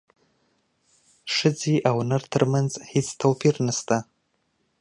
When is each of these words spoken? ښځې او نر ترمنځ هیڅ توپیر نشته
ښځې 1.35 1.75
او 1.89 1.97
نر 2.09 2.21
ترمنځ 2.33 2.71
هیڅ 2.91 3.07
توپیر 3.21 3.55
نشته 3.67 3.97